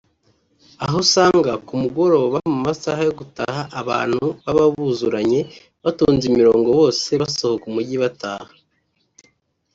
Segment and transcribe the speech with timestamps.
[0.85, 5.39] aho usanga ku mugoroba mu masaha yo gutaha abantu baba buzuranye
[5.83, 8.51] batonze imirongo bose basohoka umujyi bataha